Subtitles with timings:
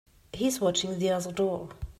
[0.33, 1.69] He's watching the other door.